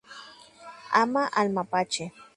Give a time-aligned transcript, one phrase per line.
[1.01, 2.05] Ama al mapache.